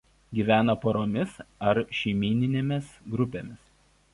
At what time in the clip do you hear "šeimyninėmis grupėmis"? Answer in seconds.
1.99-3.71